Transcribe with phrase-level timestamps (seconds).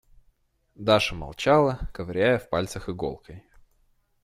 [0.75, 3.43] Даша молчала, ковыряя в пяльцах иголкой.